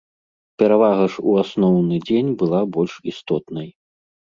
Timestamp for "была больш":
2.41-2.93